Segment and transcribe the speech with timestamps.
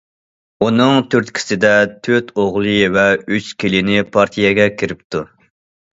[0.67, 1.73] ئۇنىڭ تۈرتكىسىدە
[2.07, 3.03] تۆت ئوغلى ۋە
[3.37, 5.23] ئۈچ كېلىنى پارتىيەگە كىرىپتۇ.